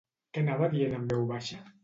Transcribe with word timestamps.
Què 0.37 0.43
anava 0.45 0.69
dient 0.71 0.97
en 1.01 1.05
veu 1.13 1.29
baixa? 1.35 1.61